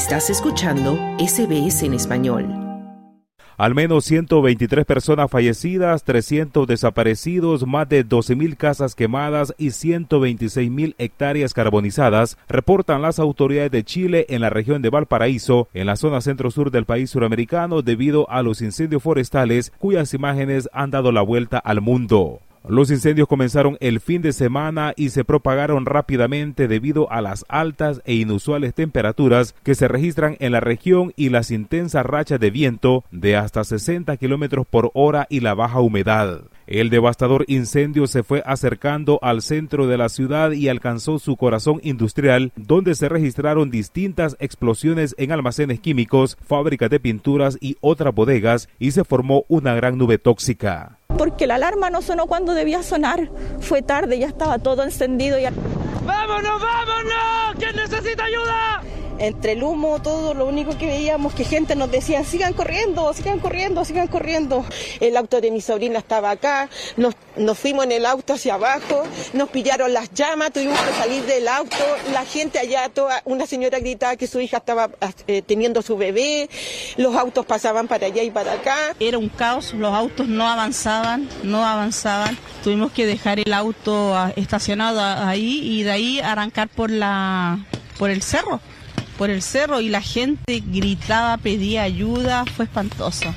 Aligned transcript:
Estás 0.00 0.30
escuchando 0.30 0.96
SBS 1.18 1.82
en 1.82 1.92
español. 1.92 2.46
Al 3.58 3.74
menos 3.74 4.06
123 4.06 4.86
personas 4.86 5.30
fallecidas, 5.30 6.04
300 6.04 6.66
desaparecidos, 6.66 7.66
más 7.66 7.86
de 7.86 8.06
12.000 8.06 8.56
casas 8.56 8.94
quemadas 8.94 9.54
y 9.58 9.66
126.000 9.66 10.94
hectáreas 10.96 11.52
carbonizadas, 11.52 12.38
reportan 12.48 13.02
las 13.02 13.18
autoridades 13.18 13.72
de 13.72 13.84
Chile 13.84 14.24
en 14.30 14.40
la 14.40 14.48
región 14.48 14.80
de 14.80 14.88
Valparaíso, 14.88 15.68
en 15.74 15.86
la 15.86 15.96
zona 15.96 16.22
centro-sur 16.22 16.70
del 16.70 16.86
país 16.86 17.10
suramericano, 17.10 17.82
debido 17.82 18.28
a 18.30 18.42
los 18.42 18.62
incendios 18.62 19.02
forestales 19.02 19.70
cuyas 19.78 20.14
imágenes 20.14 20.70
han 20.72 20.90
dado 20.90 21.12
la 21.12 21.20
vuelta 21.20 21.58
al 21.58 21.82
mundo. 21.82 22.40
Los 22.68 22.90
incendios 22.90 23.26
comenzaron 23.26 23.78
el 23.80 24.00
fin 24.00 24.20
de 24.20 24.34
semana 24.34 24.92
y 24.94 25.08
se 25.08 25.24
propagaron 25.24 25.86
rápidamente 25.86 26.68
debido 26.68 27.10
a 27.10 27.22
las 27.22 27.46
altas 27.48 28.02
e 28.04 28.14
inusuales 28.14 28.74
temperaturas 28.74 29.54
que 29.62 29.74
se 29.74 29.88
registran 29.88 30.36
en 30.40 30.52
la 30.52 30.60
región 30.60 31.14
y 31.16 31.30
las 31.30 31.50
intensas 31.50 32.04
rachas 32.04 32.38
de 32.38 32.50
viento 32.50 33.04
de 33.10 33.34
hasta 33.36 33.64
60 33.64 34.14
kilómetros 34.18 34.66
por 34.66 34.90
hora 34.92 35.26
y 35.30 35.40
la 35.40 35.54
baja 35.54 35.80
humedad. 35.80 36.42
El 36.66 36.90
devastador 36.90 37.46
incendio 37.48 38.06
se 38.06 38.22
fue 38.22 38.42
acercando 38.44 39.18
al 39.22 39.40
centro 39.40 39.86
de 39.86 39.96
la 39.96 40.10
ciudad 40.10 40.52
y 40.52 40.68
alcanzó 40.68 41.18
su 41.18 41.36
corazón 41.36 41.80
industrial, 41.82 42.52
donde 42.56 42.94
se 42.94 43.08
registraron 43.08 43.70
distintas 43.70 44.36
explosiones 44.38 45.14
en 45.18 45.32
almacenes 45.32 45.80
químicos, 45.80 46.36
fábricas 46.46 46.90
de 46.90 47.00
pinturas 47.00 47.56
y 47.60 47.78
otras 47.80 48.14
bodegas, 48.14 48.68
y 48.78 48.92
se 48.92 49.02
formó 49.02 49.44
una 49.48 49.74
gran 49.74 49.98
nube 49.98 50.18
tóxica 50.18 50.99
porque 51.20 51.46
la 51.46 51.56
alarma 51.56 51.90
no 51.90 52.00
sonó 52.00 52.26
cuando 52.26 52.54
debía 52.54 52.82
sonar. 52.82 53.28
Fue 53.60 53.82
tarde, 53.82 54.18
ya 54.18 54.26
estaba 54.26 54.58
todo 54.58 54.84
encendido. 54.84 55.38
Y... 55.38 55.44
¡Vámonos, 56.06 56.62
vámonos! 56.62 57.56
¿Quién 57.58 57.76
necesita 57.76 58.24
ayuda? 58.24 58.69
Entre 59.20 59.52
el 59.52 59.62
humo, 59.62 60.00
todo 60.00 60.32
lo 60.32 60.46
único 60.46 60.76
que 60.78 60.86
veíamos 60.86 61.34
que 61.34 61.44
gente 61.44 61.76
nos 61.76 61.90
decía, 61.90 62.24
sigan 62.24 62.54
corriendo, 62.54 63.12
sigan 63.12 63.38
corriendo, 63.38 63.84
sigan 63.84 64.08
corriendo. 64.08 64.64
El 64.98 65.16
auto 65.16 65.40
de 65.40 65.50
mi 65.50 65.60
sobrina 65.60 65.98
estaba 65.98 66.30
acá, 66.30 66.70
nos, 66.96 67.14
nos 67.36 67.58
fuimos 67.58 67.84
en 67.84 67.92
el 67.92 68.06
auto 68.06 68.32
hacia 68.32 68.54
abajo, 68.54 69.02
nos 69.34 69.50
pillaron 69.50 69.92
las 69.92 70.12
llamas, 70.14 70.52
tuvimos 70.52 70.80
que 70.80 70.92
salir 70.94 71.22
del 71.24 71.46
auto, 71.48 71.76
la 72.12 72.24
gente 72.24 72.58
allá, 72.58 72.88
toda, 72.88 73.20
una 73.26 73.46
señora 73.46 73.78
gritaba 73.78 74.16
que 74.16 74.26
su 74.26 74.40
hija 74.40 74.56
estaba 74.56 74.90
eh, 75.26 75.42
teniendo 75.42 75.82
su 75.82 75.98
bebé, 75.98 76.48
los 76.96 77.14
autos 77.14 77.44
pasaban 77.44 77.88
para 77.88 78.06
allá 78.06 78.22
y 78.22 78.30
para 78.30 78.54
acá. 78.54 78.96
Era 78.98 79.18
un 79.18 79.28
caos, 79.28 79.74
los 79.74 79.92
autos 79.94 80.28
no 80.28 80.48
avanzaban, 80.48 81.28
no 81.42 81.62
avanzaban. 81.62 82.38
Tuvimos 82.64 82.90
que 82.92 83.04
dejar 83.04 83.38
el 83.38 83.52
auto 83.52 84.16
ah, 84.16 84.32
estacionado 84.36 85.00
ahí 85.00 85.60
y 85.62 85.82
de 85.82 85.90
ahí 85.90 86.20
arrancar 86.20 86.68
por 86.68 86.90
la 86.90 87.58
por 87.98 88.08
el 88.08 88.22
cerro 88.22 88.60
por 89.20 89.28
el 89.28 89.42
cerro 89.42 89.82
y 89.82 89.90
la 89.90 90.00
gente 90.00 90.62
gritaba, 90.66 91.36
pedía 91.36 91.82
ayuda, 91.82 92.46
fue 92.46 92.64
espantoso, 92.64 93.34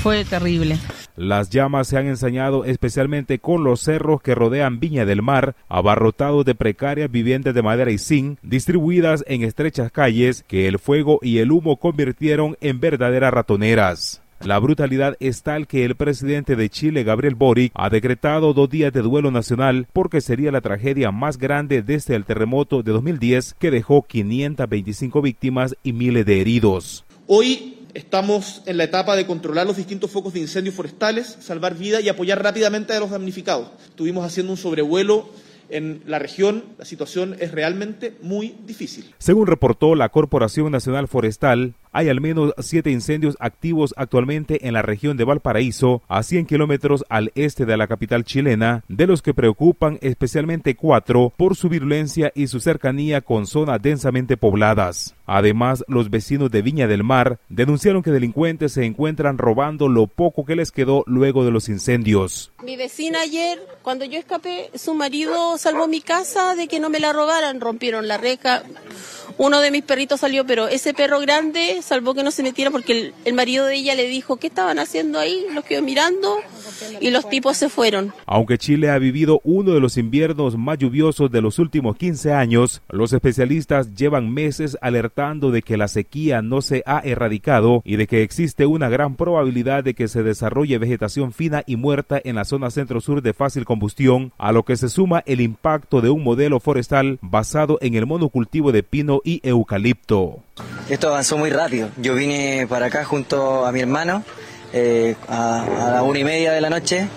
fue 0.00 0.24
terrible. 0.24 0.78
Las 1.16 1.50
llamas 1.50 1.88
se 1.88 1.98
han 1.98 2.06
ensañado 2.06 2.64
especialmente 2.64 3.40
con 3.40 3.64
los 3.64 3.80
cerros 3.80 4.22
que 4.22 4.36
rodean 4.36 4.78
Viña 4.78 5.04
del 5.04 5.22
Mar, 5.22 5.56
abarrotados 5.68 6.44
de 6.44 6.54
precarias 6.54 7.10
viviendas 7.10 7.52
de 7.52 7.62
madera 7.62 7.90
y 7.90 7.98
zinc, 7.98 8.38
distribuidas 8.42 9.24
en 9.26 9.42
estrechas 9.42 9.90
calles 9.90 10.44
que 10.46 10.68
el 10.68 10.78
fuego 10.78 11.18
y 11.20 11.38
el 11.38 11.50
humo 11.50 11.78
convirtieron 11.78 12.56
en 12.60 12.78
verdaderas 12.78 13.34
ratoneras. 13.34 14.22
La 14.40 14.58
brutalidad 14.58 15.16
es 15.18 15.42
tal 15.42 15.66
que 15.66 15.84
el 15.84 15.96
presidente 15.96 16.56
de 16.56 16.68
Chile, 16.68 17.04
Gabriel 17.04 17.34
Boric, 17.34 17.72
ha 17.74 17.88
decretado 17.88 18.52
dos 18.52 18.68
días 18.68 18.92
de 18.92 19.00
duelo 19.02 19.30
nacional 19.30 19.88
porque 19.92 20.20
sería 20.20 20.52
la 20.52 20.60
tragedia 20.60 21.10
más 21.10 21.38
grande 21.38 21.82
desde 21.82 22.14
el 22.14 22.24
terremoto 22.24 22.82
de 22.82 22.92
2010 22.92 23.54
que 23.58 23.70
dejó 23.70 24.02
525 24.02 25.22
víctimas 25.22 25.74
y 25.82 25.92
miles 25.92 26.26
de 26.26 26.40
heridos. 26.40 27.04
Hoy 27.26 27.86
estamos 27.94 28.62
en 28.66 28.76
la 28.76 28.84
etapa 28.84 29.16
de 29.16 29.26
controlar 29.26 29.66
los 29.66 29.78
distintos 29.78 30.10
focos 30.10 30.34
de 30.34 30.40
incendios 30.40 30.74
forestales, 30.74 31.38
salvar 31.40 31.74
vida 31.74 32.00
y 32.00 32.08
apoyar 32.08 32.42
rápidamente 32.42 32.92
a 32.92 33.00
los 33.00 33.10
damnificados. 33.10 33.70
Estuvimos 33.88 34.24
haciendo 34.24 34.52
un 34.52 34.58
sobrevuelo 34.58 35.28
en 35.68 36.02
la 36.06 36.18
región 36.18 36.64
la 36.78 36.84
situación 36.84 37.36
es 37.40 37.52
realmente 37.52 38.16
muy 38.22 38.54
difícil. 38.66 39.14
Según 39.18 39.46
reportó 39.46 39.94
la 39.94 40.08
Corporación 40.08 40.70
Nacional 40.70 41.08
Forestal, 41.08 41.74
hay 41.96 42.10
al 42.10 42.20
menos 42.20 42.52
siete 42.58 42.90
incendios 42.90 43.38
activos 43.40 43.94
actualmente 43.96 44.68
en 44.68 44.74
la 44.74 44.82
región 44.82 45.16
de 45.16 45.24
Valparaíso, 45.24 46.02
a 46.08 46.22
100 46.22 46.44
kilómetros 46.44 47.06
al 47.08 47.32
este 47.34 47.64
de 47.64 47.74
la 47.78 47.86
capital 47.86 48.22
chilena, 48.22 48.84
de 48.86 49.06
los 49.06 49.22
que 49.22 49.32
preocupan 49.32 49.98
especialmente 50.02 50.76
cuatro 50.76 51.32
por 51.38 51.56
su 51.56 51.70
virulencia 51.70 52.32
y 52.34 52.48
su 52.48 52.60
cercanía 52.60 53.22
con 53.22 53.46
zonas 53.46 53.80
densamente 53.80 54.36
pobladas. 54.36 55.14
Además, 55.24 55.84
los 55.88 56.10
vecinos 56.10 56.50
de 56.50 56.62
Viña 56.62 56.86
del 56.86 57.02
Mar 57.02 57.40
denunciaron 57.48 58.02
que 58.02 58.10
delincuentes 58.10 58.72
se 58.72 58.84
encuentran 58.84 59.38
robando 59.38 59.88
lo 59.88 60.06
poco 60.06 60.44
que 60.44 60.54
les 60.54 60.72
quedó 60.72 61.02
luego 61.06 61.44
de 61.44 61.50
los 61.50 61.68
incendios. 61.68 62.52
Mi 62.62 62.76
vecina 62.76 63.22
ayer, 63.22 63.58
cuando 63.82 64.04
yo 64.04 64.18
escapé, 64.18 64.70
su 64.74 64.94
marido 64.94 65.58
salvó 65.58 65.88
mi 65.88 66.00
casa 66.00 66.54
de 66.54 66.68
que 66.68 66.78
no 66.78 66.90
me 66.90 67.00
la 67.00 67.12
robaran, 67.12 67.60
rompieron 67.60 68.06
la 68.06 68.18
reja, 68.18 68.62
uno 69.38 69.60
de 69.60 69.70
mis 69.70 69.82
perritos 69.82 70.20
salió, 70.20 70.46
pero 70.46 70.68
ese 70.68 70.94
perro 70.94 71.20
grande 71.20 71.80
salvó 71.82 72.14
que 72.14 72.22
no 72.22 72.30
se 72.30 72.42
metiera 72.42 72.70
porque 72.70 73.12
el, 73.24 73.34
marido 73.34 73.66
de 73.66 73.76
ella 73.76 73.94
le 73.94 74.08
dijo, 74.08 74.36
¿qué 74.36 74.46
estaban 74.46 74.78
haciendo 74.78 75.18
ahí? 75.18 75.46
Los 75.52 75.64
quedó 75.64 75.82
mirando 75.82 76.38
y 77.00 77.10
los 77.10 77.28
tipos 77.28 77.56
se 77.56 77.68
fueron. 77.68 78.12
Aunque 78.26 78.58
Chile 78.58 78.90
ha 78.90 78.98
vivido 78.98 79.40
uno 79.44 79.72
de 79.72 79.80
los 79.80 79.96
inviernos 79.96 80.56
más 80.56 80.78
lluviosos 80.78 81.30
de 81.30 81.40
los 81.40 81.58
últimos 81.58 81.96
15 81.96 82.32
años, 82.32 82.82
los 82.88 83.12
especialistas 83.12 83.94
llevan 83.94 84.32
meses 84.32 84.76
alertando 84.80 85.50
de 85.50 85.62
que 85.62 85.76
la 85.76 85.88
sequía 85.88 86.42
no 86.42 86.62
se 86.62 86.82
ha 86.86 87.00
erradicado 87.00 87.82
y 87.84 87.96
de 87.96 88.06
que 88.06 88.22
existe 88.22 88.66
una 88.66 88.88
gran 88.88 89.16
probabilidad 89.16 89.84
de 89.84 89.94
que 89.94 90.08
se 90.08 90.22
desarrolle 90.22 90.78
vegetación 90.78 91.32
fina 91.32 91.62
y 91.66 91.76
muerta 91.76 92.20
en 92.22 92.36
la 92.36 92.44
zona 92.44 92.70
centro-sur 92.70 93.22
de 93.22 93.32
fácil 93.32 93.64
combustión, 93.64 94.32
a 94.38 94.52
lo 94.52 94.64
que 94.64 94.76
se 94.76 94.88
suma 94.88 95.22
el 95.26 95.40
impacto 95.40 96.00
de 96.00 96.10
un 96.10 96.22
modelo 96.22 96.60
forestal 96.60 97.18
basado 97.20 97.78
en 97.80 97.94
el 97.94 98.06
monocultivo 98.06 98.72
de 98.72 98.82
pino 98.82 99.20
y 99.24 99.40
eucalipto. 99.42 100.42
Esto 100.88 101.08
avanzó 101.08 101.36
muy 101.36 101.50
rápido. 101.50 101.88
Yo 101.96 102.14
vine 102.14 102.66
para 102.68 102.86
acá 102.86 103.04
junto 103.04 103.66
a 103.66 103.72
mi 103.72 103.80
hermano 103.80 104.24
eh, 104.72 105.16
a, 105.28 105.62
a 105.62 105.90
la 105.92 106.02
una 106.02 106.18
y 106.18 106.24
media 106.24 106.52
de 106.52 106.60
la 106.60 106.70
noche 106.70 107.08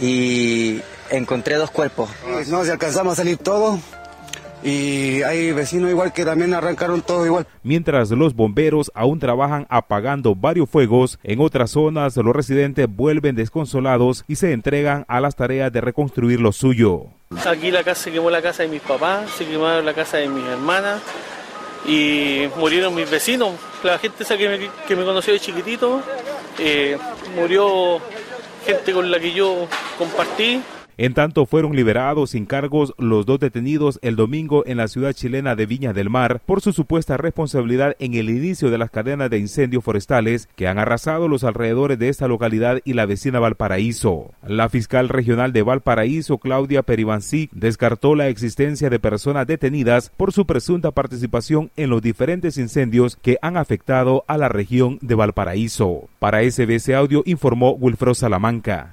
y 0.00 0.80
encontré 1.10 1.56
dos 1.56 1.70
cuerpos. 1.70 2.08
No, 2.48 2.64
si 2.64 2.70
alcanzamos 2.70 3.14
a 3.14 3.16
salir 3.16 3.38
todos, 3.38 3.80
y 4.62 5.22
hay 5.22 5.52
vecinos 5.52 5.90
igual 5.90 6.12
que 6.12 6.24
también 6.24 6.52
arrancaron 6.52 7.00
todo 7.02 7.24
igual. 7.24 7.46
Mientras 7.62 8.10
los 8.10 8.34
bomberos 8.34 8.90
aún 8.94 9.18
trabajan 9.18 9.66
apagando 9.70 10.34
varios 10.34 10.68
fuegos, 10.68 11.18
en 11.22 11.40
otras 11.40 11.70
zonas 11.70 12.16
los 12.16 12.34
residentes 12.36 12.86
vuelven 12.88 13.36
desconsolados 13.36 14.24
y 14.28 14.36
se 14.36 14.52
entregan 14.52 15.04
a 15.08 15.20
las 15.20 15.36
tareas 15.36 15.72
de 15.72 15.80
reconstruir 15.80 16.40
lo 16.40 16.52
suyo. 16.52 17.06
Aquí 17.46 17.70
la 17.70 17.84
casa 17.84 18.04
se 18.04 18.12
quemó 18.12 18.28
la 18.28 18.42
casa 18.42 18.62
de 18.64 18.68
mis 18.68 18.82
papás, 18.82 19.30
se 19.30 19.46
quemó 19.46 19.66
la 19.66 19.94
casa 19.94 20.18
de 20.18 20.28
mis 20.28 20.44
hermanas, 20.44 21.00
y 21.86 22.44
murieron 22.58 22.94
mis 22.94 23.10
vecinos. 23.10 23.52
La 23.82 23.98
gente 23.98 24.24
esa 24.24 24.36
que 24.36 24.48
me, 24.48 24.70
que 24.86 24.96
me 24.96 25.04
conoció 25.04 25.32
de 25.32 25.40
chiquitito, 25.40 26.02
eh, 26.58 26.98
murió 27.34 28.00
gente 28.64 28.92
con 28.92 29.10
la 29.10 29.18
que 29.18 29.32
yo 29.32 29.66
compartí. 29.98 30.62
En 31.00 31.14
tanto, 31.14 31.46
fueron 31.46 31.74
liberados 31.74 32.32
sin 32.32 32.44
cargos 32.44 32.92
los 32.98 33.24
dos 33.24 33.40
detenidos 33.40 33.98
el 34.02 34.16
domingo 34.16 34.64
en 34.66 34.76
la 34.76 34.86
ciudad 34.86 35.14
chilena 35.14 35.56
de 35.56 35.64
Viña 35.64 35.94
del 35.94 36.10
Mar 36.10 36.42
por 36.44 36.60
su 36.60 36.74
supuesta 36.74 37.16
responsabilidad 37.16 37.96
en 38.00 38.12
el 38.12 38.28
inicio 38.28 38.68
de 38.70 38.76
las 38.76 38.90
cadenas 38.90 39.30
de 39.30 39.38
incendios 39.38 39.82
forestales 39.82 40.46
que 40.56 40.68
han 40.68 40.78
arrasado 40.78 41.26
los 41.26 41.42
alrededores 41.42 41.98
de 41.98 42.10
esta 42.10 42.28
localidad 42.28 42.82
y 42.84 42.92
la 42.92 43.06
vecina 43.06 43.40
Valparaíso. 43.40 44.32
La 44.46 44.68
fiscal 44.68 45.08
regional 45.08 45.54
de 45.54 45.62
Valparaíso, 45.62 46.36
Claudia 46.36 46.82
Peribancic, 46.82 47.50
descartó 47.52 48.14
la 48.14 48.28
existencia 48.28 48.90
de 48.90 48.98
personas 48.98 49.46
detenidas 49.46 50.12
por 50.14 50.34
su 50.34 50.44
presunta 50.44 50.90
participación 50.90 51.70
en 51.78 51.88
los 51.88 52.02
diferentes 52.02 52.58
incendios 52.58 53.16
que 53.16 53.38
han 53.40 53.56
afectado 53.56 54.22
a 54.28 54.36
la 54.36 54.50
región 54.50 54.98
de 55.00 55.14
Valparaíso. 55.14 56.10
Para 56.18 56.42
SBS 56.42 56.90
Audio 56.90 57.22
informó 57.24 57.70
Wilfredo 57.70 58.14
Salamanca. 58.14 58.92